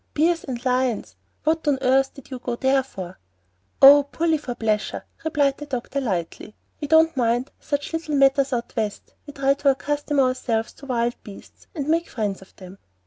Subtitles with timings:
[0.15, 1.15] Bears and lions!
[1.43, 3.19] What on earth did you go there for?"
[3.83, 6.55] "Oh, purely for pleasure," replied the doctor, lightly.
[6.81, 9.13] "We don't mind such little matters out West.
[9.27, 12.79] We try to accustom ourselves to wild beasts, and make friends of them."